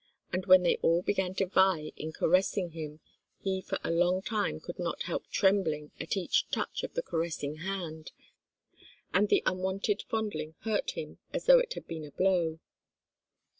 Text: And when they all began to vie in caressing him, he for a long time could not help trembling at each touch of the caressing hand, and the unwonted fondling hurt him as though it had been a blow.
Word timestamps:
And 0.33 0.47
when 0.47 0.63
they 0.63 0.77
all 0.77 1.03
began 1.03 1.35
to 1.35 1.45
vie 1.45 1.91
in 1.95 2.11
caressing 2.11 2.71
him, 2.71 3.01
he 3.39 3.61
for 3.61 3.77
a 3.83 3.91
long 3.91 4.23
time 4.23 4.59
could 4.59 4.79
not 4.79 5.03
help 5.03 5.27
trembling 5.29 5.91
at 5.99 6.17
each 6.17 6.49
touch 6.49 6.81
of 6.81 6.95
the 6.95 7.03
caressing 7.03 7.57
hand, 7.57 8.11
and 9.13 9.29
the 9.29 9.43
unwonted 9.45 10.01
fondling 10.09 10.55
hurt 10.61 10.97
him 10.97 11.19
as 11.33 11.45
though 11.45 11.59
it 11.59 11.73
had 11.75 11.85
been 11.85 12.03
a 12.03 12.09
blow. 12.09 12.57